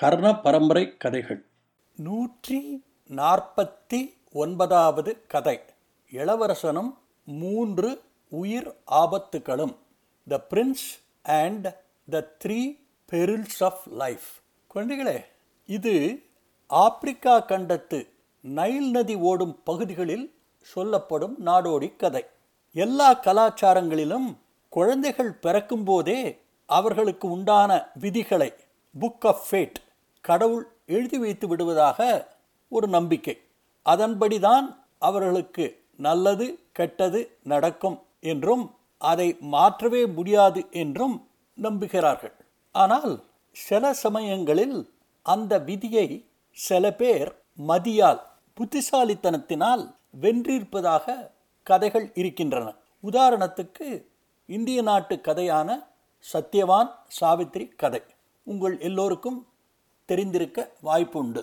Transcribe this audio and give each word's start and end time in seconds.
கர்ண 0.00 0.28
பரம்பரை 0.40 0.96
கதைகள் 0.96 1.44
நூற்றி 1.96 2.84
நாற்பத்தி 3.08 3.98
ஒன்பதாவது 4.32 5.26
கதை. 5.26 5.60
இளவரசனும் 6.10 6.92
மூன்று 7.24 8.02
உயிர் 8.28 8.68
ஆபத்துகளும். 8.90 9.74
The 10.28 10.46
prince 10.50 10.86
and 11.22 11.66
the 12.10 12.22
three 12.44 12.78
perils 13.12 13.60
of 13.60 13.82
life 14.02 14.30
குழந்தைகளே 14.74 15.24
இது 15.66 16.22
ஆப்பிரிக்கா 16.66 17.34
கண்டத்து 17.42 18.00
நைல் 18.40 18.90
நதி 18.90 19.14
ஓடும் 19.14 19.54
பகுதிகளில் 19.64 20.26
சொல்லப்படும் 20.62 21.36
நாடோடி 21.46 21.96
கதை. 21.96 22.24
எல்லா 22.72 23.10
கலாச்சாரங்களிலும் 23.14 24.36
குழந்தைகள் 24.68 25.32
பிறக்கும்போதே 25.32 26.40
அவர்களுக்கு 26.66 27.30
உண்டான 27.30 27.88
விதிகளை 28.00 28.50
புக் 29.00 29.26
ஆஃப் 29.26 29.44
ஃபேட் 29.50 29.80
கடவுள் 30.20 30.66
எழுதி 30.86 31.18
வைத்து 31.18 31.48
விடுவதாக 31.48 32.28
ஒரு 32.68 32.88
நம்பிக்கை. 32.88 33.40
அதன்படிதான் 33.84 34.76
அவர்களுக்கு 34.98 35.82
நல்லது 35.96 36.58
கெட்டது 36.72 37.36
நடக்கும் 37.42 38.02
என்றும் 38.20 38.74
அதை 38.98 39.36
மாற்றவே 39.40 40.06
முடியாது 40.06 40.66
என்றும் 40.70 41.28
நம்புகிறார்கள். 41.62 42.34
ஆனால் 42.72 43.24
சில 43.50 43.92
சமயங்களில் 43.92 44.94
அந்த 45.22 45.58
விதியை 45.58 46.26
சில 46.50 46.92
பேர் 46.92 47.42
மதியால் 47.66 48.20
புத்திசாலித்தனத்தினால் 48.56 49.94
வென்றிருப்பதாக 50.20 51.30
கதைகள் 51.62 52.10
இருக்கின்றன. 52.14 52.74
உதாரணத்துக்கு 53.02 54.06
இந்திய 54.46 54.82
நாட்டு 54.82 55.14
கதையான 55.16 55.86
சத்யவான் 56.32 56.90
சாவித்ரி 57.20 57.76
கதை. 57.76 58.02
உங்கள் 58.42 58.78
எல்லோருக்கும் 58.78 59.46
தெரிந்திருக்க 60.10 60.70
வாய்ப்புண்டு. 60.82 61.42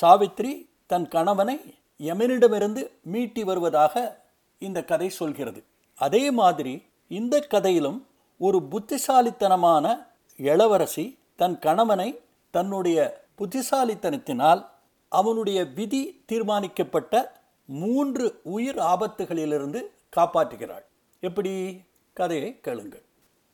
சாவித்ரி 0.00 0.52
தன் 0.86 1.08
கணவனை 1.08 1.74
யமனிடமிருந்து 1.98 2.90
மீட்டி 3.12 3.42
வருவதாக 3.44 4.20
இந்த 4.58 4.84
கதை 4.84 5.08
சொல்கிறது. 5.08 5.64
அதே 5.96 6.30
மாதிரி 6.30 6.82
இந்த 7.08 7.40
கதையிலும் 7.40 8.06
ஒரு 8.38 8.62
புத்திசாலித்தனமான 8.62 10.06
இளவரசி 10.36 11.18
தன் 11.36 11.58
கணவனை 11.58 12.20
தன்னுடைய 12.50 13.24
புத்திசாலித்தனத்தினால் 13.38 14.66
அவனுடைய 15.08 15.64
விதி 15.64 16.24
தீர்மானிக்கப்பட்ட 16.32 17.30
மூன்று 17.64 18.40
உயிர் 18.42 18.76
ஆபத்துகளிலிருந்து 18.76 19.82
காப்பாற்றுகிறாள். 20.16 20.86
எப்படி? 21.20 21.82
கதையை 22.12 22.60
கேளுங்கள். 22.60 23.04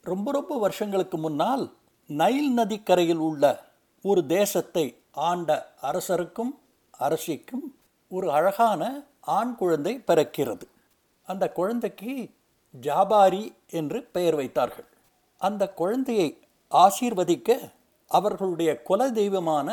ரொம்ப 0.02 0.32
ரொம்ப 0.32 0.58
வருஷங்களுக்கு 0.58 1.18
முன்னால் 1.18 1.72
நைல் 2.06 2.52
நதிக்கரையில் 2.52 3.22
உள்ள 3.28 3.72
ஒரு 4.08 4.26
தேசத்தை 4.26 5.02
ஆண்ட 5.12 5.50
அரசருக்கும் 5.80 6.58
அரசிக்கும் 6.90 7.76
ஒரு 8.08 8.32
அழகான 8.32 9.06
ஆண் 9.20 9.54
குழந்தை 9.54 10.02
பிறக்கிறது. 10.06 10.62
அந்த 11.24 11.52
குழந்தைக்கு 11.52 12.30
ஜாபாரி 12.80 13.54
என்று 13.70 14.02
பெயர் 14.02 14.34
வைத்தார்கள். 14.34 14.88
அந்த 15.38 15.68
குழந்தையை 15.68 16.28
ஆசீர்வதிக்க 16.70 17.72
அவர்களுடைய 18.06 18.82
குல 18.82 19.10
தெய்வமான 19.10 19.68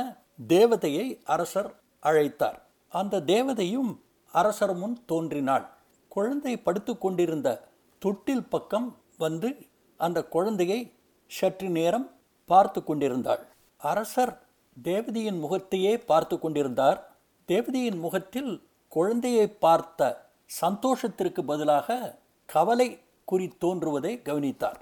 தேவதையை 0.47 1.19
அரசர் 1.23 1.71
அழைத்தார். 2.03 2.59
அந்த 2.89 3.21
தேவதையும் 3.25 3.91
அரசர் 4.31 4.75
முன் 4.75 5.05
தோன்றினாள். 5.05 5.69
குழந்தை 6.07 6.57
படுத்து 6.57 6.97
கொண்டிருந்த 6.97 7.67
தொட்டில் 7.99 8.49
பக்கம் 8.49 8.97
வந்து 9.17 9.67
அந்த 9.97 10.23
குழந்தையை 10.23 10.93
சற்று 11.31 11.69
நேரம் 11.69 12.11
பார்த்து 12.45 12.83
கொண்டிருந்தாள். 12.83 13.43
அரசர் 13.81 14.39
தேவதையின் 14.83 15.39
முகத்தையே 15.39 15.97
பார்த்து 15.97 16.39
கொண்டிருந்தார். 16.39 16.99
தேவதியின் 17.45 17.99
முகத்தில் 17.99 18.67
குழந்தையை 18.87 19.47
பார்த்த 19.47 20.29
சந்தோஷத்திற்கு 20.45 21.43
பதிலாக 21.43 22.17
கவலை 22.45 22.99
குறி 23.25 23.47
தோன்றுவதை 23.47 24.21
கவனித்தார். 24.21 24.79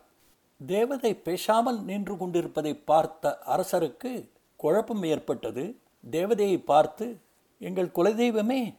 தேவதை 0.66 1.14
பேசாமல் 1.14 1.80
நின்று 1.82 2.18
கொண்டிருப்பதை 2.18 2.74
பார்த்த 2.74 3.40
அரசருக்கு 3.48 4.30
குழப்பம் 4.56 5.04
ஏற்பட்டது. 5.04 5.76
தேவதையை 6.12 6.58
பார்த்து 6.58 7.20
எங்கள் 7.60 7.92
குலதெய்வமே 7.96 8.76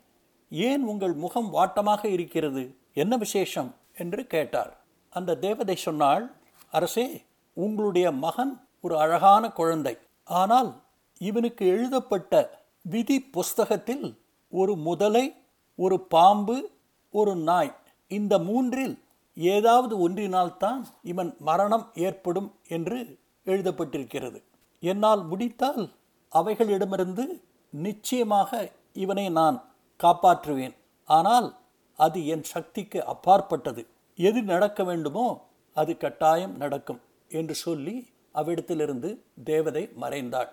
ஏன் 0.50 0.82
உங்கள் 0.82 1.12
முகம் 1.12 1.54
வாட்டமாக 1.54 2.04
இருக்கிறது? 2.04 2.74
என்ன 2.94 3.16
விசேஷம்? 3.16 3.74
என்று 3.94 4.26
கேட்டார். 4.26 4.76
அந்த 5.10 5.36
தேவதை 5.36 5.76
சொன்னாள் 5.76 6.30
அரசே 6.70 7.24
உங்களுடைய 7.52 8.10
மகன் 8.10 8.52
ஒரு 8.80 8.98
அழகான 8.98 9.50
குழந்தை. 9.50 9.98
ஆனால் 10.30 10.70
இவனுக்கு 11.20 11.64
எழுதப்பட்ட 11.66 12.34
விதி 12.84 13.16
புஸ்தகத்தில் 13.32 14.06
ஒரு 14.52 14.72
முதலை 14.78 15.24
ஒரு 15.78 15.96
பாம்பு 16.06 16.56
ஒரு 17.14 17.32
நாய் 17.48 17.72
இந்த 18.10 18.34
மூன்றில் 18.38 18.96
ஏதாவது 19.36 19.94
ஒன்றினால்தான் 19.98 20.80
இவன் 21.02 21.30
மரணம் 21.38 21.86
ஏற்படும் 22.06 22.48
என்று 22.68 22.98
எழுதப்பட்டிருக்கிறது. 23.46 24.38
என்னால் 24.82 25.22
முடித்தால் 25.24 25.84
அவைகளிடமிருந்து 26.32 27.24
நிச்சயமாக 27.72 28.50
இவனை 28.94 29.26
நான் 29.30 29.58
காப்பாற்றுவேன். 30.00 30.74
ஆனால் 31.08 31.48
அது 31.98 32.18
என் 32.26 32.44
சக்திக்கு 32.44 32.98
அப்பாற்பட்டது. 33.04 33.82
எது 34.18 34.40
நடக்க 34.42 34.80
வேண்டுமோ 34.84 35.26
அது 35.76 35.92
கட்டாயம் 35.96 36.54
நடக்கும் 36.56 37.00
என்று 37.30 37.54
சொல்லி 37.54 37.96
அவ்விடத்திலிருந்து 38.32 39.10
தேவதை 39.44 39.88
மறைந்தாள். 40.00 40.50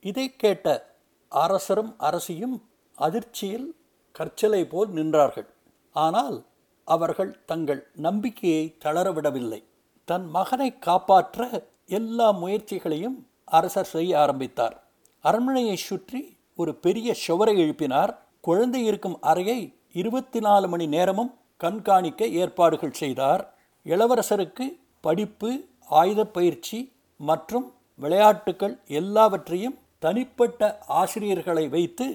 இதை 0.00 0.36
கேட்ட 0.36 0.96
அரசரும் 1.28 1.92
அரசியும் 1.98 2.56
அதிர்ச்சியில் 2.98 3.68
கற்சலை 4.12 4.64
போல் 4.64 4.90
நின்றார்கள். 4.90 5.48
ஆனால் 5.92 6.36
அவர்கள் 6.84 7.32
தங்கள் 7.46 7.82
நம்பிக்கையை 7.96 8.64
தளரவிடவில்லை 8.84 9.60
தன் 10.04 10.26
மகனை 10.30 10.78
காப்பாற்ற 10.78 11.48
எல்லா 11.86 12.30
முயற்சிகளையும் 12.30 13.16
அரசர் 13.44 13.90
செய்ய 13.94 14.18
ஆரம்பித்தார். 14.18 14.76
அரண்மனையை 15.20 15.76
சுற்றி 15.76 16.20
ஒரு 16.54 16.74
பெரிய 16.74 17.08
சுவரை 17.14 17.54
எழுப்பினார். 17.62 18.12
குழந்தை 18.40 18.84
இருக்கும் 18.84 19.20
அறையை 19.20 19.60
இருபத்தி 19.92 20.40
நாலு 20.40 20.66
மணி 20.68 20.86
நேரமும் 20.86 21.32
கண்காணிக்க 21.56 22.26
ஏற்பாடுகள் 22.40 22.98
செய்தார். 23.02 23.42
இளவரசருக்கு 23.86 24.66
படிப்பு 25.00 25.50
ஆயுத 25.88 26.20
பயிற்சி 26.26 26.78
மற்றும் 27.16 27.66
விளையாட்டுக்கள் 28.00 28.74
எல்லாவற்றையும் 28.86 29.78
தனிப்பட்ட 29.98 30.78
ஆசிரியர்களை 30.86 31.68
வைத்து 31.68 32.06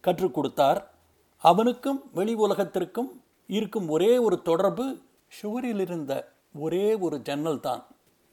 கற்றுக் 0.00 0.34
கொடுத்தார். 0.34 0.80
அவனுக்கும் 1.38 2.00
வெளி 2.12 2.34
உலகத்திற்கும் 2.34 3.10
இருக்கும் 3.46 3.88
ஒரே 3.88 4.18
ஒரு 4.18 4.42
தொடர்பு 4.42 4.98
சுவரில் 5.28 5.80
இருந்த 5.80 6.12
ஒரே 6.54 6.94
ஒரு 6.94 7.20
ஜன்னல் 7.20 7.60
தான். 7.60 7.82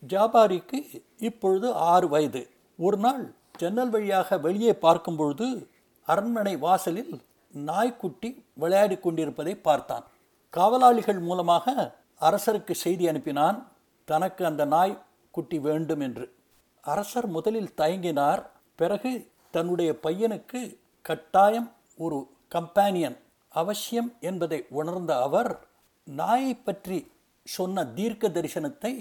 ஜாபாரிக்கு 0.08 0.78
இப்பொழுது 1.20 1.74
ஆறு 1.74 2.08
வயது. 2.10 2.42
ஒரு 2.80 2.98
நாள் 2.98 3.34
ஜன்னல் 3.58 3.90
வழியாக 3.90 4.38
வெளியே 4.38 4.74
பார்க்கும் 4.74 5.16
பொழுது 5.16 5.70
அரண்மனை 6.08 6.58
வாசலில் 6.58 7.22
நாய்க்குட்டி 7.54 8.44
விளையாடி 8.54 8.98
கொண்டிருப்பதை 8.98 9.56
பார்த்தான். 9.56 10.04
காவலாளிகள் 10.50 11.20
மூலமாக 11.20 11.96
அரசருக்கு 12.22 12.72
செய்தி 12.72 13.08
அனுப்பினான். 13.08 13.58
தனக்கு 14.06 14.46
அந்த 14.46 14.66
நாய் 14.66 14.98
குட்டி 15.32 15.60
வேண்டும் 15.60 16.00
என்று. 16.00 16.26
அரசர் 16.82 17.28
முதலில் 17.28 17.76
தயங்கினார். 17.78 18.42
பிறகு 18.76 19.12
தன்னுடைய 19.52 19.92
பையனுக்கு 20.04 20.60
கட்டாயம் 21.06 21.72
ஒரு 21.98 22.20
கம்பேனியன் 22.56 23.18
அவசியம் 23.50 24.10
என்பதை 24.20 24.66
உணர்ந்த 24.70 25.12
அவர் 25.22 25.52
நாயை 26.04 26.54
பற்றி 26.56 27.12
சொன்ன 27.44 27.86
தீர்க்க 27.86 28.30
தரிசனத்தை 28.30 28.94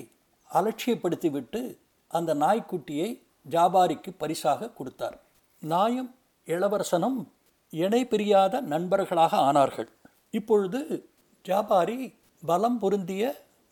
அலட்சியப்படுத்திவிட்டு 0.50 1.60
அந்த 2.08 2.34
நாய்க்குட்டியை 2.34 3.08
ஜாபாரிக்கு 3.50 4.10
பரிசாக 4.19 4.70
கொடுத்தார். 4.70 5.16
நாயும் 5.62 6.14
இளவரசனும் 6.46 7.19
இணை 7.70 8.06
பிரியாத 8.06 8.60
நண்பர்களாக 8.60 9.36
ஆனார்கள். 9.36 9.88
இப்பொழுது 10.31 10.81
ஜாபாரி 11.44 12.14
பலம் 12.46 12.78
பொருந்திய 12.78 13.22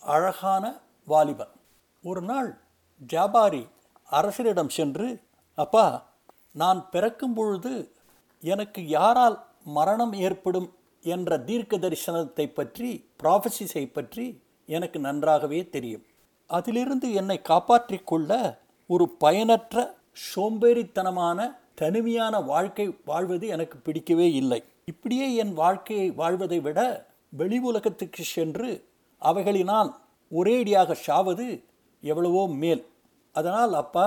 அழகான 0.01 0.65
வாலிபன். 1.07 1.55
ஒரு 2.05 2.23
நாள் 2.23 2.51
ஜாபாரி 3.01 3.63
அரசரிடம் 4.11 4.69
சென்று 4.69 5.09
அப்பா 5.59 5.87
நான் 6.53 6.81
பிறக்கும் 6.91 7.35
பொழுது 7.35 7.73
எனக்கு 8.43 8.81
யாரால் 8.89 9.37
மரணம் 9.65 10.13
ஏற்படும் 10.27 10.69
என்ற 11.05 11.39
தீர்க்க 11.39 11.77
தரிசனத்தை 11.77 12.47
பற்றி 12.53 12.91
ப்ராஃபசிஸை 13.23 13.85
பற்றி 13.93 14.27
எனக்கு 14.69 14.99
நன்றாகவே 14.99 15.61
தெரியும். 15.69 16.05
அதிலிருந்து 16.51 17.09
என்னை 17.13 17.39
காப்பாற்றி 17.43 17.99
கொள்ள 18.05 18.31
ஒரு 18.91 19.05
பயனற்ற 19.19 19.77
சோம்பேறித்தனமான 20.27 21.39
தனிமையான 21.75 22.35
வாழ்க்கை 22.53 22.87
வாழ்வது 23.05 23.47
எனக்கு 23.49 23.77
பிடிக்கவே 23.79 24.29
இல்லை. 24.33 24.61
இப்படியே 24.85 25.27
என் 25.35 25.55
வாழ்க்கையை 25.55 26.09
வாழ்வதை 26.21 26.59
விட 26.61 26.81
வெளி 27.33 27.59
உலகத்துக்கு 27.69 28.23
சென்று 28.35 28.71
அவைகளினால் 29.23 29.91
ஒரேடியாக 30.33 30.95
சாவது 31.07 31.47
எவ்வளவோ 32.13 32.43
மேல். 32.63 32.83
அதனால் 33.35 33.75
அப்பா 33.83 34.07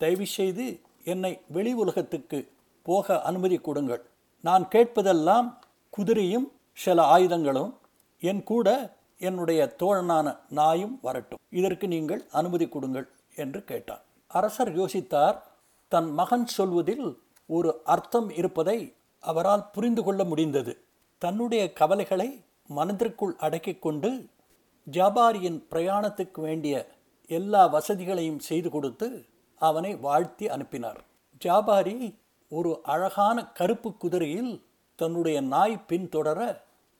தயவுசெய்து 0.00 0.66
என்னை 1.12 1.32
வெளி 1.56 1.72
உலகத்துக்கு 1.82 2.38
போக 2.86 3.06
அனுமதி 3.28 3.56
கொடுங்கள். 3.58 4.02
நான் 4.44 4.64
கேட்பதெல்லாம் 4.74 5.48
குதிரையும் 5.96 6.46
சில 6.84 6.98
ஆயுதங்களும். 7.14 7.72
என் 8.22 8.42
கூட 8.50 8.68
என்னுடைய 9.28 9.60
தோழனான 9.82 10.26
நாயும் 10.58 10.96
வரட்டும். 11.02 11.42
இதற்கு 11.60 11.86
நீங்கள் 11.94 12.22
அனுமதி 12.32 12.66
கொடுங்கள் 12.68 13.06
என்று 13.42 13.60
கேட்டான். 13.70 14.02
அரசர் 14.30 14.72
யோசித்தார் 14.78 15.36
தன் 15.92 16.10
மகன் 16.20 16.46
சொல்வதில் 16.56 17.06
ஒரு 17.50 17.70
அர்த்தம் 17.84 18.28
இருப்பதை 18.40 18.78
அவரால் 19.22 19.68
புரிந்து 19.74 20.02
கொள்ள 20.04 20.22
முடிந்தது. 20.24 20.72
தன்னுடைய 21.22 21.62
கவலைகளை 21.80 22.28
மனதிற்குள் 22.70 23.34
அடக்கிக் 23.36 23.82
கொண்டு 23.84 24.10
ஜாபாரியின் 24.86 25.58
பிரயாணத்துக்கு 25.70 26.40
வேண்டிய 26.40 26.74
எல்லா 27.38 27.62
வசதிகளையும் 27.66 28.40
செய்து 28.48 28.68
கொடுத்து 28.70 29.08
அவனை 29.60 29.92
வாழ்த்தி 30.06 30.46
அனுப்பினார். 30.48 31.00
ஜாபாரி 31.44 31.96
ஒரு 32.48 32.72
அழகான 32.94 33.38
கருப்பு 33.58 33.90
குதிரையில் 33.96 34.52
தன்னுடைய 34.98 35.38
நாய் 35.52 35.84
பின்தொடர 35.88 36.40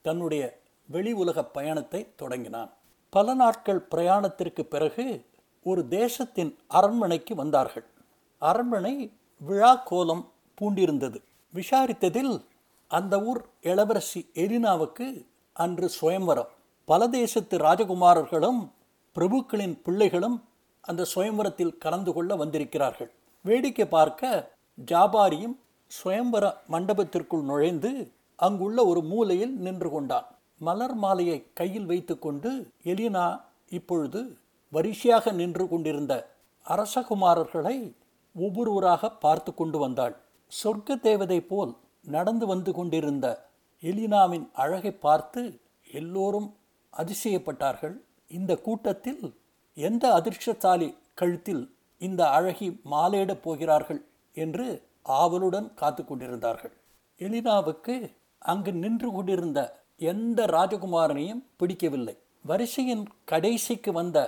தன்னுடைய 0.04 0.42
வெளி 0.88 1.12
உலக 1.22 1.44
பயணத்தை 1.56 2.00
தொடங்கினான். 2.16 2.70
பல 3.12 3.34
நாட்கள் 3.34 3.86
பிரயாணத்திற்கு 3.90 4.62
பிறகு 4.74 5.06
ஒரு 5.66 5.82
தேசத்தின் 5.88 6.52
அரண்மனைக்கு 6.78 7.32
வந்தார்கள். 7.34 7.86
அரண்மனை 8.42 8.94
விழா 9.48 9.72
கோலம் 9.74 10.24
பூண்டிருந்தது. 10.58 11.18
விசாரித்ததில் 11.54 12.34
அந்த 12.90 13.14
ஊர் 13.22 13.42
இளவரசி 13.62 14.20
எரினாவுக்கு 14.34 15.06
அன்று 15.56 15.88
சுயம்வரம். 16.00 16.50
பல 16.88 17.08
தேசத்து 17.18 17.56
ராஜகுமாரர்களும் 17.58 18.60
பிரபுக்களின் 19.16 19.76
பிள்ளைகளும் 19.82 20.38
அந்த 20.80 21.06
சுயம்பரத்தில் 21.14 21.78
கலந்து 21.78 22.12
கொள்ள 22.12 22.36
வந்திருக்கிறார்கள். 22.36 23.10
வேடிக்கை 23.44 23.86
பார்க்க 23.86 24.50
ஜாபாரியும் 24.88 25.56
சுயம்பர 25.90 26.44
மண்டபத்திற்குள் 26.70 27.44
நுழைந்து 27.50 27.90
அங்குள்ள 28.38 28.78
ஒரு 28.84 29.02
மூலையில் 29.02 29.54
நின்று 29.56 29.90
கொண்டான். 29.90 30.28
மலர் 30.58 30.94
மாலையை 30.94 31.38
கையில் 31.54 31.86
வைத்துக்கொண்டு 31.86 32.50
எலினா 32.84 33.26
இப்பொழுது 33.68 34.20
வரிசையாக 34.72 35.32
நின்று 35.32 35.68
கொண்டிருந்த 35.68 36.12
அரசகுமாரர்களை 36.66 37.76
ஒவ்வொருவராக 38.34 39.10
பார்த்து 39.24 39.50
கொண்டு 39.54 39.78
வந்தாள். 39.78 40.14
சொர்க்க 40.52 41.00
தேவதை 41.00 41.40
போல் 41.40 41.72
நடந்து 42.06 42.46
வந்து 42.46 42.72
கொண்டிருந்த 42.72 43.26
எலினாவின் 43.82 44.46
அழகை 44.52 44.92
பார்த்து 45.06 45.42
எல்லோரும் 45.90 46.48
அதிசயப்பட்டார்கள். 46.92 47.96
இந்த 48.36 48.52
கூட்டத்தில் 48.66 49.24
எந்த 49.76 50.04
அதிர்ஷ்டசாலி 50.18 50.88
கழுத்தில் 51.20 51.62
இந்த 52.06 52.22
அழகி 52.36 52.68
மாலையிடப் 52.90 53.42
போகிறார்கள் 53.46 54.00
என்று 54.44 54.66
ஆவலுடன் 55.20 55.68
காத்து 55.80 56.02
கொண்டிருந்தார்கள். 56.04 56.74
எலினாவுக்கு 57.18 57.94
அங்கு 58.52 58.72
நின்று 58.82 59.08
கொண்டிருந்த 59.12 59.60
எந்த 60.12 60.46
ராஜகுமாரனையும் 60.56 61.42
பிடிக்கவில்லை. 61.56 62.16
வரிசையின் 62.44 63.04
கடைசிக்கு 63.24 63.90
வந்த 63.92 64.18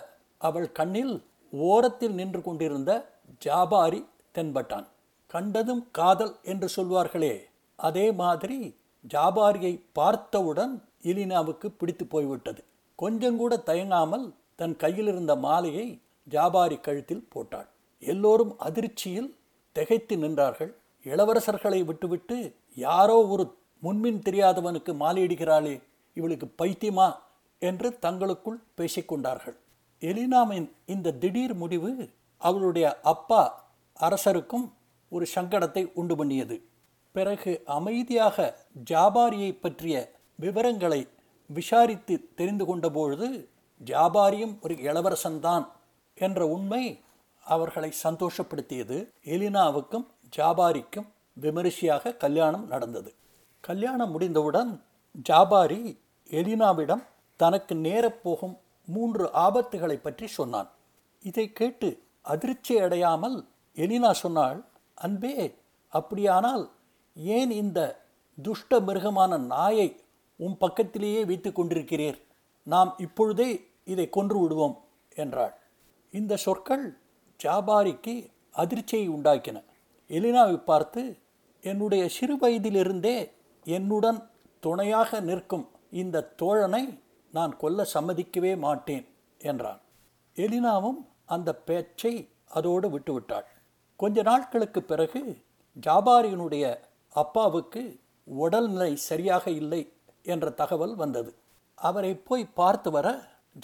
அவள் 0.40 0.68
கண்ணில் 0.72 1.14
ஓரத்தில் 1.52 2.14
நின்று 2.20 2.40
கொண்டிருந்த 2.42 2.90
ஜாபாரி 3.44 4.00
தென்பட்டான். 4.34 4.86
கண்டதும் 5.34 5.82
காதல் 5.98 6.34
என்று 6.42 6.68
சொல்வார்களே 6.76 7.34
அதே 7.78 8.06
மாதிரி 8.20 8.58
ஜாபாரியை 9.04 9.72
பார்த்தவுடன் 9.98 10.74
இலினாவுக்கு 11.02 11.68
பிடித்து 11.78 12.04
போய்விட்டது. 12.06 12.62
கொஞ்சம் 12.98 13.36
கூட 13.36 13.54
தயங்காமல் 13.56 14.26
தன் 14.54 14.76
கையில் 14.76 15.06
இருந்த 15.06 15.32
மாலையை 15.36 15.86
ஜாபாரி 16.30 16.76
கழுத்தில் 16.80 17.28
போட்டாள். 17.28 17.68
எல்லோரும் 18.02 18.52
அதிர்ச்சியில் 18.58 19.30
திகைத்து 19.76 20.14
நின்றார்கள். 20.16 20.72
இளவரசர்களை 21.06 21.80
விட்டுவிட்டு 21.84 22.36
யாரோ 22.86 23.16
ஒரு 23.26 23.44
முன்மின் 23.82 24.20
தெரியாதவனுக்கு 24.22 24.92
மாலையிடுகிறாளே 25.00 25.74
இவளுக்கு 26.16 26.46
பைத்தியமா 26.62 27.08
என்று 27.62 27.88
தங்களுக்குள் 27.98 28.60
பேசிக்கொண்டார்கள் 28.78 29.56
எலினாமின் 30.02 30.68
இந்த 30.86 31.14
திடீர் 31.22 31.54
முடிவு 31.54 31.90
அவளுடைய 32.40 32.86
அப்பா 33.12 33.42
அரசருக்கும் 34.00 34.66
ஒரு 35.12 35.26
சங்கடத்தை 35.34 35.82
உண்டு 35.94 36.14
பண்ணியது. 36.16 36.56
பிறகு 37.14 37.52
அமைதியாக 37.76 38.46
ஜாபாரியை 38.90 39.50
பற்றிய 39.60 39.96
விவரங்களை 40.38 41.00
விசாரித்து 41.50 42.14
தெரிந்து 42.34 42.64
கொண்டபொழுது 42.64 43.28
ஜாபாரியும் 43.80 44.54
ஒரு 44.60 44.74
இளவரசன்தான் 44.74 45.64
என்ற 46.14 46.40
உண்மை 46.46 46.82
அவர்களை 47.46 47.90
சந்தோஷப்படுத்தியது. 48.04 48.96
எலினாவுக்கும் 49.24 50.06
ஜாபாரிக்கும் 50.36 51.08
விமரிசையாக 51.34 52.14
கல்யாணம் 52.16 52.66
நடந்தது. 52.66 53.10
கல்யாணம் 53.64 54.10
முடிந்தவுடன் 54.10 54.70
ஜாபாரி 55.28 55.80
எலினாவிடம் 56.30 57.02
தனக்கு 57.40 57.74
நேரப்போகும் 57.76 58.56
மூன்று 58.88 59.24
ஆபத்துகளை 59.26 59.96
பற்றி 60.00 60.26
சொன்னான். 60.26 60.70
இதை 61.22 61.52
கேட்டு 61.52 61.88
அதிர்ச்சி 62.22 62.74
அடையாமல் 62.78 63.36
எலினா 63.76 64.10
சொன்னாள் 64.10 64.58
அன்பே 64.94 65.34
அப்படியானால் 65.92 66.64
ஏன் 67.16 67.50
இந்த 67.50 67.80
துஷ்ட 68.42 68.80
மிருகமான 68.80 69.36
நாயை 69.38 69.88
உன் 70.36 70.56
பக்கத்திலேயே 70.56 71.24
வைத்து 71.24 71.50
கொண்டிருக்கிறீர். 71.50 72.18
நாம் 72.62 72.94
இப்பொழுதே 72.98 73.70
இதை 73.84 74.08
கொன்று 74.08 74.40
விடுவோம் 74.40 74.76
என்றாள். 75.14 75.54
இந்த 76.10 76.36
சொற்கள் 76.36 76.98
ஜாபாரிக்கு 77.44 78.30
அதிர்ச்சியை 78.50 79.08
உண்டாக்கின. 79.08 79.62
எலினாவை 80.08 80.56
பார்த்து 80.56 81.18
என்னுடைய 81.60 82.08
சிறு 82.08 82.36
வயதிலிருந்தே 82.36 83.32
என்னுடன் 83.64 84.30
துணையாக 84.60 85.20
நிற்கும் 85.20 85.70
இந்த 85.90 86.34
தோழனை 86.42 87.00
நான் 87.32 87.56
கொல்ல 87.56 87.86
சம்மதிக்கவே 87.94 88.56
மாட்டேன் 88.56 89.06
என்றான். 89.38 89.80
எலினாவும் 90.36 91.00
அந்த 91.26 91.54
பேச்சை 91.54 92.28
அதோடு 92.46 92.88
விட்டுவிட்டாள். 92.88 93.44
கொஞ்ச 93.96 94.22
நாட்களுக்கு 94.22 94.82
பிறகு 94.82 95.36
ஜாபாரியினுடைய 95.82 96.64
அப்பாவுக்கு 97.08 98.00
உடல்நிலை 98.24 98.96
சரியாக 98.96 99.50
இல்லை 99.50 99.92
என்ற 100.24 100.50
தகவல் 100.50 100.94
வந்தது. 100.94 101.34
அவரை 101.74 102.14
போய் 102.14 102.46
பார்த்து 102.46 102.90
வர 102.90 103.08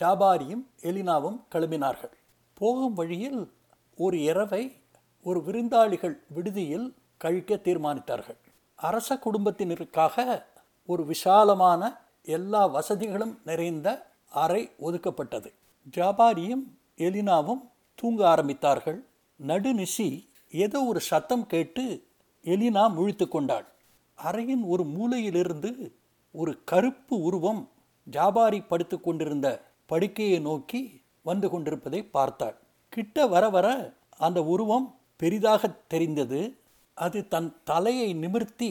ஜாபாரியும் 0.02 0.64
எலினாவும் 0.82 1.38
கிளம்பினார்கள். 1.52 2.14
போகும் 2.54 2.94
வழியில் 2.94 3.52
ஒரு 3.96 4.22
இரவை 4.22 4.76
ஒரு 5.22 5.40
விருந்தாளிகள் 5.40 6.16
விடுதியில் 6.28 6.94
கழிக்க 7.16 7.60
தீர்மானித்தார்கள். 7.64 8.38
அரச 8.74 9.14
குடும்பத்தினருக்காக 9.14 10.42
ஒரு 10.86 11.04
விசாலமான 11.04 12.00
எல்லா 12.22 12.66
வசதிகளும் 12.66 13.40
நிறைந்த 13.44 13.88
அறை 14.28 14.62
ஒதுக்கப்பட்டது. 14.80 15.50
ஜாபாரியும் 15.96 16.64
எலினாவும் 16.96 17.62
தூங்க 17.94 18.20
ஆரம்பித்தார்கள். 18.28 19.00
நடுநிசி 19.46 20.08
ஏதோ 20.50 20.84
ஒரு 20.84 21.00
சத்தம் 21.00 21.46
கேட்டு 21.46 21.84
எலினா 22.44 22.84
முழித்து 22.96 23.28
கொண்டாள். 23.28 23.66
அறையின் 24.18 24.64
ஒரு 24.64 24.84
மூலையிலிருந்து 24.84 25.70
ஒரு 26.34 26.52
கருப்பு 26.64 27.14
உருவம் 27.18 27.62
ஜாபாரி 28.06 28.60
படுத்து 28.68 29.00
கொண்டிருந்த 29.00 29.48
படுக்கையை 29.86 30.38
நோக்கி 30.40 30.80
வந்து 31.22 31.50
கொண்டிருப்பதை 31.50 32.00
பார்த்தாள். 32.16 32.56
கிட்ட 32.92 33.26
வர 33.26 33.44
வர 33.48 33.66
அந்த 34.18 34.38
உருவம் 34.44 34.86
பெரிதாக 35.16 35.68
தெரிந்தது. 35.88 36.40
அது 36.96 37.28
தன் 37.28 37.50
தலையை 37.64 38.08
நிமிர்த்தி 38.14 38.70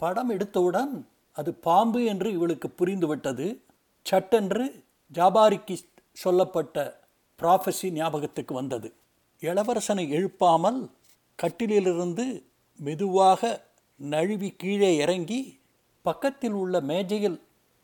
படம் 0.00 0.30
எடுத்தவுடன் 0.30 0.92
அது 1.36 1.54
பாம்பு 1.54 2.00
என்று 2.04 2.32
இவளுக்கு 2.32 2.68
புரிந்துவிட்டது. 2.78 3.46
சட்டென்று 4.06 4.64
ஜாபாரிக்கு 5.12 5.76
சொல்லப்பட்ட 6.16 6.76
ப்ராஃபஸி 7.38 7.88
ஞாபகத்துக்கு 7.90 8.54
வந்தது. 8.54 8.88
இளவரசனை 9.42 10.04
எழுப்பாமல் 10.10 10.80
கட்டிலிலிருந்து 11.38 12.26
மெதுவாக 12.80 13.40
நழுவி 14.00 14.50
கீழே 14.50 14.96
இறங்கி 14.96 15.40
பக்கத்தில் 16.06 16.56
உள்ள 16.62 16.74
மேஜையில் 16.90 17.38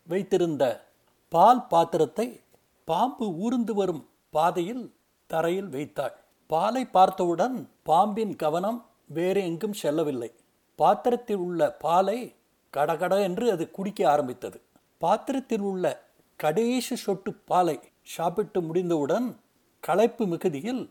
வைத்திருந்த 0.06 0.64
பால் 1.32 1.62
பாத்திரத்தை 1.72 2.26
பாம்பு 2.88 3.26
ஊர்ந்து 3.44 3.72
வரும் 3.74 4.02
பாதையில் 4.34 4.84
தரையில் 5.30 5.70
வைத்தாள். 5.74 6.14
பாலை 6.50 6.82
பார்த்தவுடன் 6.96 7.56
பாம்பின் 7.88 8.34
கவனம் 8.42 8.78
வேறு 9.16 9.40
எங்கும் 9.48 9.76
செல்லவில்லை. 9.82 10.30
பாத்திரத்தில் 10.78 11.42
உள்ள 11.46 11.60
பாலை 11.84 12.18
கடகட 12.74 13.14
என்று 13.28 13.46
அது 13.54 13.64
குடிக்க 13.76 14.00
ஆரம்பித்தது. 14.10 14.58
பாத்திரத்தில் 15.02 15.64
உள்ள 15.70 15.84
கடைசி 16.40 16.96
சொட்டு 17.04 17.30
பாலை 17.50 17.76
சாப்பிட்டு 18.14 18.60
முடிந்தவுடன் 18.60 19.28
களைப்பு 19.84 20.24
மிகுதியில் 20.32 20.82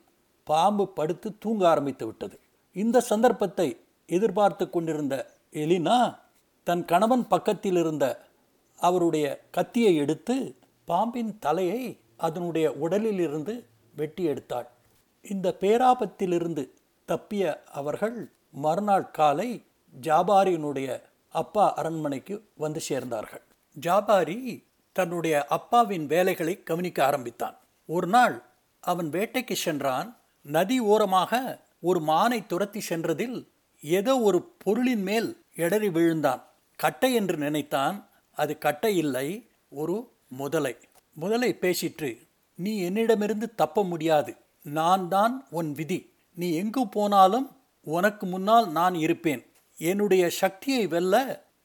பாம்பு 0.48 0.86
படுத்து 0.98 1.30
தூங்க 1.44 1.64
ஆரம்பித்து 1.74 2.06
விட்டது. 2.06 2.36
இந்த 2.76 3.06
சந்தர்ப்பத்தை 3.12 3.68
எதிர்பார்த்து 4.10 4.66
கொண்டிருந்த 4.70 5.16
எலினா 5.64 5.98
தன் 6.64 6.86
கணவன் 6.86 7.28
பக்கத்தில் 7.28 7.76
இருந்த 7.76 8.26
அவருடைய 8.78 9.42
கத்தியை 9.52 9.96
எடுத்து 9.96 10.56
பாம்பின் 10.86 11.40
தலையை 11.40 12.00
அதனுடைய 12.18 12.74
உடலில் 12.74 13.20
இருந்து 13.20 13.66
வெட்டி 13.96 14.28
எடுத்தாள். 14.28 14.68
இந்த 15.22 15.56
பேராபத்திலிருந்து 15.60 16.70
தப்பிய 17.08 17.64
அவர்கள் 17.72 18.32
மறுநாள் 18.52 19.12
காலை 19.12 19.66
ஜாபாரியினுடைய 20.02 21.02
அப்பா 21.30 21.74
அரண்மனைக்கு 21.74 22.44
வந்து 22.56 22.82
சேர்ந்தார்கள். 22.90 23.44
ஜாபாரி 23.82 24.64
தன்னுடைய 24.92 25.46
அப்பாவின் 25.46 26.06
வேலைகளை 26.06 26.64
கவனிக்க 26.64 27.06
ஆரம்பித்தான். 27.06 27.58
ஒரு 27.86 28.08
நாள் 28.08 28.44
அவன் 28.82 29.10
வேட்டைக்கு 29.10 29.54
சென்றான். 29.54 30.18
நதி 30.42 30.80
ஓரமாக 30.80 31.62
ஒரு 31.82 32.00
மானை 32.00 32.46
துரத்தி 32.46 32.82
சென்றதில் 32.90 33.48
ஏதோ 33.82 34.20
ஒரு 34.20 34.56
பொருளின் 34.58 35.02
மேல் 35.02 35.44
எடறி 35.56 35.90
விழுந்தான். 35.90 36.44
கட்டை 36.84 37.10
என்று 37.14 37.38
நினைத்தான். 37.38 37.96
அது 38.36 38.54
கட்டை 38.58 38.92
இல்லை 38.98 39.28
ஒரு 39.70 39.96
முதலை. 40.30 40.74
முதலை 41.14 41.50
பேசிற்று 41.62 42.10
நீ 42.56 42.72
என்னிடமிருந்து 42.78 43.48
தப்ப 43.56 43.84
முடியாது. 43.84 44.32
நான் 44.78 45.08
தான் 45.08 45.34
உன் 45.50 45.72
விதி. 45.72 46.00
நீ 46.36 46.48
எங்கு 46.54 46.84
போனாலும் 46.88 47.48
உனக்கு 47.96 48.26
முன்னால் 48.26 48.68
நான் 48.72 48.96
இருப்பேன். 48.96 49.42
என்னுடைய 49.78 50.24
சக்தியை 50.30 50.88
வெல்ல 50.88 51.16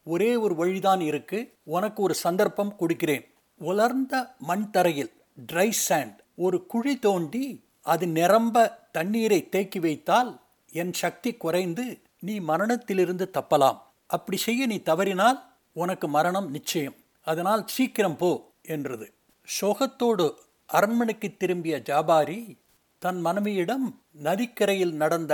ஒரே 0.04 0.30
ஒரு 0.36 0.54
வழிதான் 0.54 1.02
இருக்கு. 1.10 1.38
உனக்கு 1.64 2.02
ஒரு 2.02 2.14
சந்தர்ப்பம் 2.14 2.76
கொடுக்கிறேன். 2.76 3.24
உலர்ந்த 3.58 4.14
மண் 4.38 4.70
தரையில் 4.70 5.12
ட்ரை 5.52 5.70
சாண்ட் 5.88 6.16
ஒரு 6.36 6.66
குழி 6.66 6.94
தோண்டி 6.98 7.44
அது 7.82 8.04
நிரம்ப 8.08 8.56
தண்ணீரை 8.92 9.40
தேக்கி 9.48 9.78
வைத்தால் 9.78 10.30
என் 10.72 10.92
சக்தி 10.92 11.30
குறைந்து 11.34 11.84
நீ 12.20 12.34
மரணத்திலிருந்து 12.40 13.26
தப்பலாம். 13.38 13.78
அப்படி 14.10 14.36
செய்ய 14.36 14.66
நீ 14.66 14.76
தவறினால் 14.82 15.38
உனக்கு 15.76 16.06
மரணம் 16.08 16.48
நிச்சயம். 16.50 16.96
அதனால் 17.26 17.62
சீக்கிரம் 17.74 18.16
போ 18.16 18.30
என்றது. 18.74 19.06
சோகத்தோடு 19.48 20.26
அரண்மனைக்கு 20.70 21.28
திரும்பிய 21.36 21.74
ஜாபாரி 21.88 22.40
தன் 23.02 23.20
மனைவியிடம் 23.20 23.86
நதிக்கரையில் 24.26 24.94
நடந்த 25.02 25.32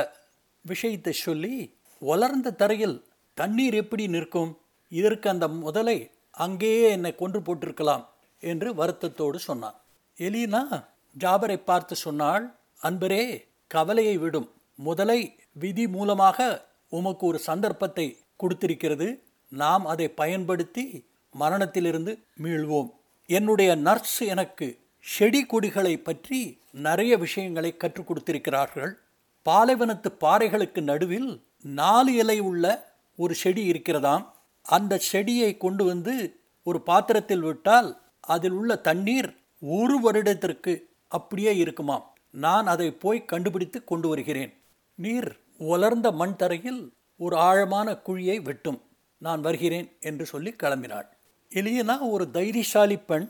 விஷயத்தை 0.64 1.14
சொல்லி 1.26 1.54
வளர்ந்த 2.02 2.54
தரையில் 2.60 2.96
தண்ணீர் 3.38 3.76
எப்படி 3.82 4.04
நிற்கும்? 4.06 4.50
இதற்கு 4.92 5.26
அந்த 5.30 5.46
முதலை 5.48 5.98
அங்கேயே 6.44 6.86
என்னை 6.90 7.12
கொன்று 7.14 7.40
போட்டிருக்கலாம் 7.40 8.04
என்று 8.42 8.68
வருத்தத்தோடு 8.74 9.38
சொன்னான். 9.48 9.78
எலினா 10.18 10.62
ஜாபரை 11.16 11.58
பார்த்து 11.64 11.94
சொன்னாள் 11.96 12.44
அன்பரே 12.82 13.22
கவலையை 13.70 14.16
விடும். 14.18 14.48
முதலை 14.78 15.20
விதி 15.52 15.84
மூலமாக 15.88 16.38
உமக்கு 16.88 17.24
ஒரு 17.26 17.38
சந்தர்ப்பத்தை 17.48 18.06
கொடுத்திருக்கிறது. 18.42 19.08
நாம் 19.48 19.86
அதை 19.86 20.08
பயன்படுத்தி 20.08 20.84
மரணத்திலிருந்து 21.30 22.12
மீள்வோம். 22.42 22.90
என்னுடைய 23.26 23.74
நர்ஸ் 23.74 24.20
எனக்கு 24.26 24.78
செடி 25.00 25.46
கொடிகளை 25.46 25.96
பற்றி 25.96 26.58
நிறைய 26.70 27.16
விஷயங்களை 27.16 27.76
கற்றுக் 27.76 28.06
கொடுத்திருக்கிறார்கள். 28.06 28.92
பாலைவனத்து 29.44 30.10
பாறைகளுக்கு 30.20 30.80
நடுவில் 30.80 31.30
நாலு 31.62 32.12
இலை 32.14 32.38
உள்ள 32.40 32.94
ஒரு 33.16 33.34
செடி 33.34 33.70
இருக்கிறதாம். 33.70 34.24
அந்த 34.62 34.98
செடியை 34.98 35.56
கொண்டு 35.56 35.84
வந்து 35.84 36.14
ஒரு 36.62 36.80
பாத்திரத்தில் 36.80 37.40
விட்டால் 37.40 37.88
அதில் 38.20 38.50
உள்ள 38.50 38.76
தண்ணீர் 38.76 39.30
ஒரு 39.60 40.00
வருடத்திற்கு 40.00 40.72
அப்படியே 41.08 41.56
இருக்குமாம். 41.56 42.04
நான் 42.30 42.66
அதை 42.66 42.90
போய் 42.92 43.24
கண்டுபிடித்து 43.24 43.84
கொண்டு 43.84 44.08
வருகிறேன். 44.08 44.52
நீர் 44.94 45.30
உலர்ந்த 45.56 46.12
மண் 46.12 46.36
தரையில் 46.36 46.92
ஒரு 47.24 47.36
ஆழமான 47.48 47.88
குழியை 48.06 48.36
வெட்டும். 48.42 48.80
நான் 49.22 49.40
வருகிறேன் 49.40 49.88
என்று 50.00 50.24
சொல்லி 50.26 50.50
கிளம்பினாள். 50.62 51.08
எலியனா 51.50 51.96
ஒரு 52.14 52.24
தைரியசாலி 52.30 52.96
பெண் 53.10 53.26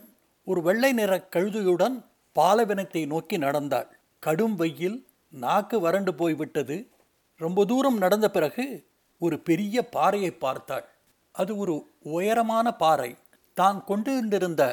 ஒரு 0.47 0.61
வெள்ளை 0.61 0.91
நிற 0.91 1.13
கழுதையுடன் 1.35 1.95
பாலவனத்தை 2.35 3.01
நோக்கி 3.05 3.37
நடந்தாள். 3.37 3.89
கடும் 4.19 4.55
வெயில் 4.55 4.97
நாக்கு 5.43 5.77
வறண்டு 5.79 6.11
போய்விட்டது. 6.13 6.77
ரொம்ப 7.39 7.65
தூரம் 7.65 7.97
நடந்த 7.97 8.27
பிறகு 8.31 8.65
ஒரு 9.19 9.35
பெரிய 9.39 9.75
பாறையை 9.95 10.31
பார்த்தாள். 10.45 10.87
அது 11.35 11.51
ஒரு 11.57 11.75
உயரமான 12.15 12.67
பாறை. 12.83 13.11
தான் 13.59 13.79
கொண்டு 13.85 14.11
இருந்திருந்த 14.11 14.63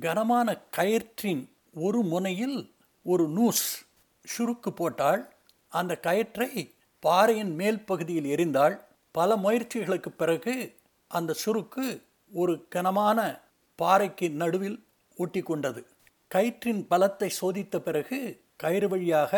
கனமான 0.00 0.48
கயிற்றின் 0.76 1.42
ஒரு 1.86 2.00
முனையில் 2.02 2.58
ஒரு 3.06 3.24
நூஸ் 3.36 3.66
சுருக்கு 4.24 4.70
போட்டாள். 4.70 5.22
அந்த 5.72 5.92
கயிற்றை 6.06 6.50
பாறையின் 7.02 7.52
மேல் 7.54 7.80
பகுதியில் 7.84 8.28
எரிந்தாள் 8.34 8.76
பல 9.14 9.36
முயற்சிகளுக்கு 9.36 10.10
பிறகு 10.16 10.54
அந்த 11.10 11.36
சுருக்கு 11.44 11.86
ஒரு 12.32 12.52
கனமான 12.68 13.18
பாறைக்கு 13.78 14.26
நடுவில் 14.30 14.78
ஒட்டி 15.16 15.40
கொண்டது 15.40 15.80
கயிற்றின் 16.30 16.82
பலத்தை 16.90 17.28
சோதித்த 17.40 17.76
பிறகு 17.78 18.18
கயிறு 18.56 18.88
வழியாக 18.88 19.32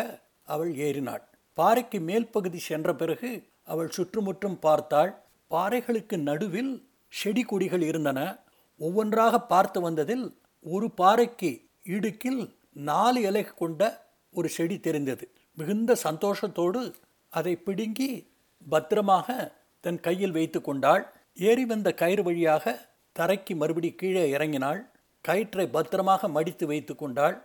அவள் 0.45 0.71
ஏறினாள். 0.77 1.23
பாறைக்கு 1.57 1.99
மேல் 1.99 2.27
பகுதி 2.29 2.59
சென்ற 2.59 2.89
பிறகு 2.95 3.29
அவள் 3.63 3.89
சுற்றுமுற்றும் 3.89 4.59
பார்த்தாள் 4.59 5.11
பாறைகளுக்கு 5.51 6.15
நடுவில் 6.29 6.73
செடி 7.13 7.43
கொடிகள் 7.43 7.81
இருந்தன. 7.81 8.19
ஒவ்வொன்றாக 8.79 9.35
பார்த்து 9.51 9.79
வந்ததில் 9.81 10.25
ஒரு 10.65 10.87
பாறைக்கு 10.91 11.51
இடுக்கில் 11.95 12.41
நாலு 12.89 13.19
இலை 13.21 13.43
கொண்ட 13.61 13.81
ஒரு 14.33 14.47
செடி 14.49 14.77
தெரிந்தது. 14.79 15.25
மிகுந்த 15.57 15.91
சந்தோஷத்தோடு 16.03 16.81
அதை 17.35 17.53
பிடுங்கி 17.65 18.09
பத்திரமாக 18.65 19.27
தன் 19.83 19.99
கையில் 19.99 20.35
வைத்து 20.37 20.59
கொண்டாள். 20.61 21.03
ஏறி 21.47 21.63
வந்த 21.65 21.89
கயிறு 22.01 22.23
வழியாக 22.23 22.73
தரைக்கு 23.15 23.53
மறுபடி 23.55 23.89
கீழே 23.95 24.23
இறங்கினாள். 24.35 24.79
கயிற்றை 25.25 25.65
பத்திரமாக 25.67 26.27
மடித்து 26.27 26.65
வைத்து 26.67 26.93
கொண்டாள். 26.95 27.35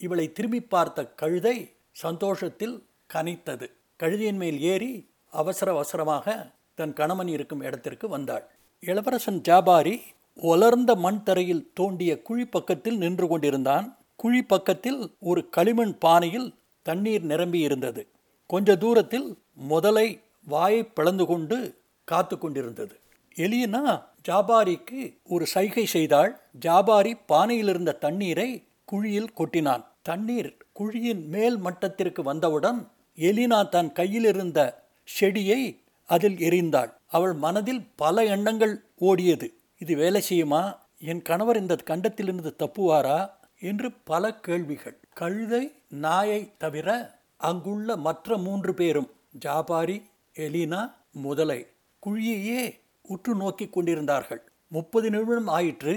இவளை 0.00 0.26
திரும்பி 0.32 0.60
பார்த்த 0.74 1.08
கழுதை 1.20 1.56
சந்தோஷத்தில் 2.04 2.76
கனைத்தது. 3.14 3.66
கழுதையின் 4.00 4.40
மேல் 4.42 4.58
ஏறி 4.72 4.92
அவசர 5.32 5.68
அவசரமாக 5.72 6.36
தன் 6.78 6.92
கணவன் 6.92 7.30
இருக்கும் 7.36 7.62
இடத்திற்கு 7.62 8.06
வந்தாள். 8.08 8.44
இளவரசன் 8.82 9.40
ஜாபாரி 9.48 9.96
ஒலர்ந்த 10.38 10.92
மண் 10.96 11.22
தரையில் 11.22 11.64
தோண்டிய 11.78 12.12
குழி 12.22 12.44
பக்கத்தில் 12.46 12.98
நின்று 12.98 13.26
கொண்டிருந்தான். 13.28 13.86
குழி 14.16 14.40
பக்கத்தில் 14.42 15.00
ஒரு 15.20 15.40
களிமண் 15.56 15.94
பானையில் 16.04 16.48
தண்ணீர் 16.86 17.24
நிரம்பி 17.24 17.60
இருந்தது 17.60 18.02
கொஞ்ச 18.50 18.76
தூரத்தில் 18.76 19.26
முதலை 19.60 20.20
வாயை 20.44 20.84
பிளந்து 20.84 21.26
கொண்டு 21.26 21.78
காத்து 22.04 22.38
கொண்டிருந்தது. 22.38 22.98
எலியனா 23.36 24.04
ஜாபாரிக்கு 24.28 25.16
ஒரு 25.24 25.46
சைகை 25.46 25.86
செய்தாள். 25.86 26.40
ஜாபாரி 26.60 27.20
பானையில் 27.28 27.68
இருந்த 27.68 27.92
தண்ணீரை 27.92 28.64
குழியில் 28.84 29.32
கொட்டினான். 29.36 29.84
தண்ணீர் 30.02 30.56
குழியின் 30.78 31.26
மேல் 31.26 31.58
மட்டத்திற்கு 31.58 32.22
வந்தவுடன் 32.22 32.88
எலினா 33.16 33.68
தன் 33.68 33.92
கையில் 33.92 34.24
இருந்த 34.24 34.84
செடியை 35.04 35.80
அதில் 36.06 36.36
எரிந்தாள் 36.36 36.92
அவள் 37.08 37.32
மனதில் 37.32 37.86
பல 37.96 38.24
எண்ணங்கள் 38.24 38.84
ஓடியது. 39.00 39.48
இது 39.78 39.96
வேலை 39.96 40.22
செய்யுமா? 40.28 40.76
என் 40.98 41.22
கணவர் 41.22 41.56
இந்த 41.56 41.76
கண்டத்திலிருந்து 41.76 42.54
தப்புவாரா? 42.58 43.30
என்று 43.60 43.92
பல 44.04 44.34
கேள்விகள். 44.34 44.98
கழுதை 45.12 45.72
நாயை 45.88 46.52
தவிர 46.58 47.18
அங்குள்ள 47.36 47.96
மற்ற 47.96 48.36
மூன்று 48.36 48.74
பேரும் 48.74 49.10
ஜாபாரி 49.34 49.96
எலினா 50.34 50.80
முதலை 51.12 51.66
குழியையே 52.02 52.62
உற்று 53.02 53.34
நோக்கி 53.34 53.66
கொண்டிருந்தார்கள். 53.68 54.42
முப்பது 54.68 55.10
நிமிடம் 55.10 55.46
ஆயிற்று 55.46 55.94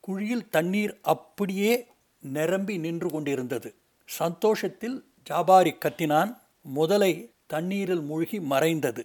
குழியில் 0.00 0.48
தண்ணீர் 0.48 0.94
அப்படியே 1.02 1.72
நிரம்பி 2.22 2.78
நின்று 2.78 3.08
கொண்டிருந்தது. 3.10 3.74
சந்தோஷத்தில் 4.08 5.04
ஜாபாரி 5.30 5.72
கத்தினான் 5.84 6.36
முதலை 6.62 7.12
தண்ணீரில் 7.46 8.02
மூழ்கி 8.02 8.38
மறைந்தது. 8.40 9.02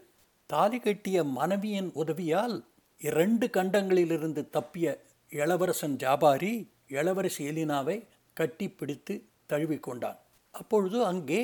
தாலி 0.49 0.79
கட்டிய 0.79 1.23
மனைவியின் 1.23 1.91
உதவியால் 1.93 2.55
இரண்டு 3.01 3.49
கண்டங்களிலிருந்து 3.53 4.41
தப்பிய 4.49 4.97
இளவரசன் 5.31 5.95
ஜாபாரி 5.95 6.53
இளவரசி 6.87 7.43
எலினாவை 7.49 7.97
கட்டி 8.33 8.69
பிடித்து 8.69 9.15
தழுவிக்கொண்டான். 9.49 10.19
அப்பொழுது 10.51 11.05
அங்கே 11.05 11.43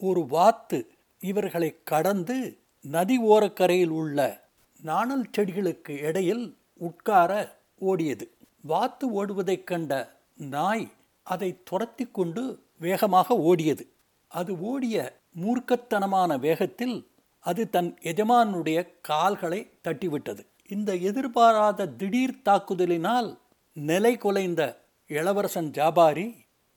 ஒரு 0.00 0.20
வாத்து 0.26 0.78
இவர்களை 1.20 1.76
கடந்து 1.84 2.58
நதி 2.80 3.18
ஓரக்கரையில் 3.18 3.88
உள்ள 3.88 4.48
நாணல் 4.82 5.30
செடிகளுக்கு 5.36 5.90
இடையில் 5.90 6.56
உட்கார 6.74 7.56
ஓடியது. 7.80 8.26
வாத்து 8.60 9.06
ஓடுவதைக் 9.10 9.64
கண்ட 9.64 10.16
நாய் 10.36 10.88
அதை 11.22 11.60
துரத்தி 11.64 12.04
கொண்டு 12.06 12.62
வேகமாக 12.78 13.34
ஓடியது. 13.34 13.86
அது 14.28 14.60
ஓடிய 14.60 15.20
மூர்க்கத்தனமான 15.40 16.38
வேகத்தில் 16.38 17.08
அது 17.38 17.70
தன் 17.70 17.96
எஜமானுடைய 18.00 18.86
கால்களை 19.00 19.70
தட்டிவிட்டது. 19.88 20.46
இந்த 20.68 20.94
எதிர்பாராத 20.94 21.86
திடீர் 21.86 22.42
தாக்குதலினால் 22.44 23.38
நிலை 23.72 24.16
குலைந்த 24.16 24.76
இளவரசன் 25.06 25.70
ஜாபாரி 25.70 26.34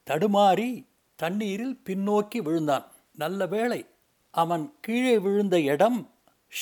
தடுமாறி 0.10 0.86
தண்ணீரில் 1.16 1.80
பின்னோக்கி 1.86 2.38
விழுந்தான். 2.42 2.86
நல்ல 3.16 3.46
வேளை 3.48 3.86
அவன் 4.34 4.64
கீழே 4.82 5.16
விழுந்த 5.20 5.56
இடம் 5.74 6.00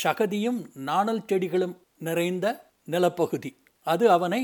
சகதியும் 0.03 0.59
நாணல் 0.73 1.25
செடிகளும் 1.25 1.75
நிறைந்த 1.97 2.45
நிலப்பகுதி. 2.83 3.51
அது 3.87 4.05
அவனை 4.11 4.43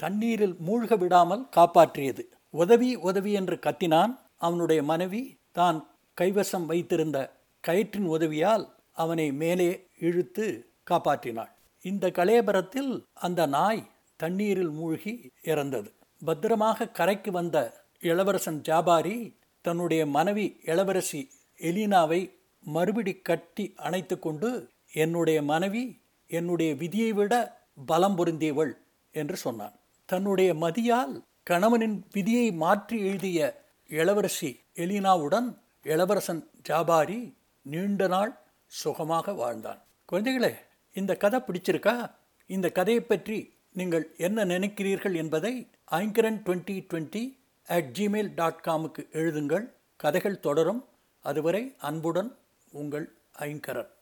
தண்ணீரில் 0.00 0.56
மூழ்க 0.66 0.98
விடாமல் 0.98 1.48
காப்பாற்றியது. 1.56 2.22
உதவி 2.54 2.90
உதவி 3.08 3.32
என்று 3.32 3.56
கத்தினான் 3.56 4.12
அவனுடைய 4.36 4.82
மனைவி. 4.82 5.22
தான் 5.52 5.78
கைவசம் 6.20 6.66
வைத்திருந்த 6.66 7.18
கயிற்றின் 7.64 8.06
உதவியால் 8.06 8.64
அவனை 8.92 9.26
மேலே 9.32 9.70
இழுத்து 9.98 10.46
காப்பாற்றினாள். 10.90 11.52
இந்த 11.84 12.04
கலேபரத்தில் 12.08 12.92
அந்த 13.14 13.40
நாய் 13.46 13.82
தண்ணீரில் 14.20 14.70
மூழ்கி 14.70 15.14
இறந்தது. 15.42 15.90
பத்திரமாக 16.22 16.88
கரைக்கு 16.88 17.30
வந்த 17.30 17.56
இளவரசன் 18.02 18.60
ஜாபாரி 18.68 19.16
தன்னுடைய 19.64 20.02
மனைவி 20.06 20.46
இளவரசி 20.64 21.20
எலினாவை 21.60 22.20
மறுபடி 22.64 23.12
கட்டி 23.14 23.72
அணைத்து 23.76 24.18
கொண்டு 24.18 24.70
என்னுடைய 24.92 25.42
மனைவி 25.42 25.84
என்னுடைய 26.26 26.74
விதியை 26.74 27.12
விட 27.12 27.34
பலம் 27.86 28.16
பொருந்தியவள் 28.18 28.72
என்று 29.12 29.36
சொன்னான். 29.36 29.74
தன்னுடைய 30.04 30.54
மதியால் 30.54 31.22
கணவனின் 31.42 32.04
விதியை 32.12 32.52
மாற்றி 32.52 32.96
எழுதிய 33.06 33.38
இளவரசி 33.88 34.60
எலினாவுடன் 34.74 35.48
இளவரசன் 35.82 36.42
ஜாபாரி 36.68 37.32
நீண்ட 37.62 38.06
நாள் 38.06 38.32
சுகமாக 38.66 39.32
வாழ்ந்தான். 39.32 39.80
குழந்தைகளே 40.12 40.52
இந்த 40.94 41.16
கதை 41.16 41.40
பிடிச்சிருக்கா? 41.40 42.10
இந்த 42.46 42.70
கதையை 42.70 43.02
பற்றி 43.02 43.38
நீங்கள் 43.72 44.14
என்ன 44.16 44.44
நினைக்கிறீர்கள் 44.44 45.14
என்பதை 45.14 45.68
Aingaran 45.90 46.40
twenty 46.46 46.76
twenty 46.90 47.22
at 47.66 47.90
gmail 47.98 48.34
dot 48.34 48.64
காமுக்கு 48.64 49.02
எழுதுங்கள். 49.12 49.66
கதைகள் 49.96 50.40
தொடரும். 50.40 50.84
அதுவரை 51.20 51.74
அன்புடன் 51.78 52.30
உங்கள் 52.74 53.06
ஐங்கரன் 53.38 53.92